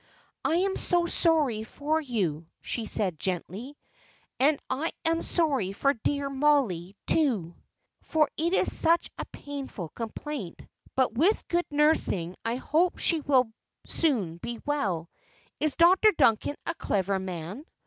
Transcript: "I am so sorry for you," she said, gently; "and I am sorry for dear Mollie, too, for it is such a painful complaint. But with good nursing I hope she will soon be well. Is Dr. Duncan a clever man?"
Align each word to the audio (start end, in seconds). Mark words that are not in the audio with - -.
"I 0.43 0.55
am 0.55 0.77
so 0.77 1.05
sorry 1.05 1.61
for 1.61 2.01
you," 2.01 2.47
she 2.59 2.87
said, 2.87 3.19
gently; 3.19 3.77
"and 4.39 4.59
I 4.67 4.93
am 5.05 5.21
sorry 5.21 5.73
for 5.73 5.93
dear 5.93 6.27
Mollie, 6.27 6.95
too, 7.05 7.53
for 8.01 8.27
it 8.35 8.51
is 8.51 8.75
such 8.75 9.11
a 9.19 9.25
painful 9.25 9.89
complaint. 9.89 10.59
But 10.95 11.13
with 11.13 11.47
good 11.49 11.67
nursing 11.69 12.35
I 12.43 12.55
hope 12.55 12.97
she 12.97 13.21
will 13.21 13.53
soon 13.85 14.37
be 14.37 14.59
well. 14.65 15.07
Is 15.59 15.75
Dr. 15.75 16.11
Duncan 16.13 16.55
a 16.65 16.73
clever 16.73 17.19
man?" 17.19 17.63